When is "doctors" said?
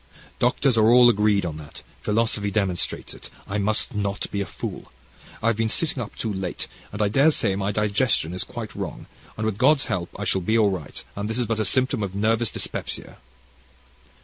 0.39-0.79